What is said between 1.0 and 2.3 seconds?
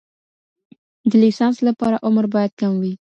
د لیسانس لپاره عمر